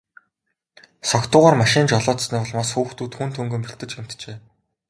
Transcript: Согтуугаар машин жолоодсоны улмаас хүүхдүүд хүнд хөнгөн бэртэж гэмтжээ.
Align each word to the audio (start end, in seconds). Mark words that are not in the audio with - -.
Согтуугаар 1.09 1.55
машин 1.63 1.85
жолоодсоны 1.91 2.37
улмаас 2.43 2.69
хүүхдүүд 2.73 3.11
хүнд 3.15 3.33
хөнгөн 3.37 3.63
бэртэж 3.63 3.91
гэмтжээ. 3.95 4.37